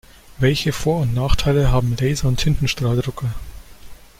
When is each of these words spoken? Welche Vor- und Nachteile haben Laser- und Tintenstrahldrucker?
Welche 0.39 0.71
Vor- 0.73 1.01
und 1.01 1.13
Nachteile 1.13 1.71
haben 1.71 1.95
Laser- 1.95 2.27
und 2.27 2.37
Tintenstrahldrucker? 2.39 3.35